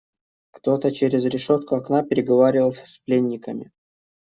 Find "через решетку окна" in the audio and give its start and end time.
0.89-2.01